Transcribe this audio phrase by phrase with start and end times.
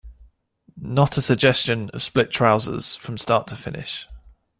[0.77, 4.07] Not a suggestion of split trousers from start to finish.